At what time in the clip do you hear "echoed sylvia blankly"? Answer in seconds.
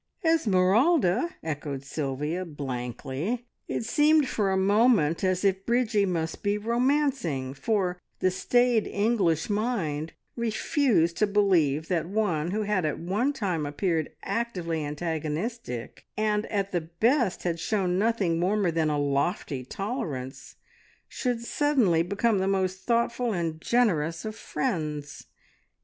1.43-3.45